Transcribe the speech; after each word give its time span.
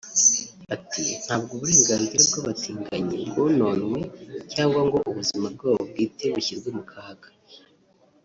Ati 0.75 1.03
“Ntabwo 1.25 1.51
uburenganzira 1.57 2.21
bw’abatinganyi 2.29 3.17
bwononwe 3.29 3.99
cyangwa 4.53 4.79
ngo 4.87 4.97
ubuzima 5.09 5.47
bwabo 5.55 5.81
bwite 5.91 6.23
bushyirwe 6.33 6.69
mu 6.77 6.83
kaga 6.91 7.29